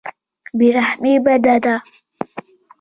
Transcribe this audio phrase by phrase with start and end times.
[0.57, 1.75] بې رحمي بده ده.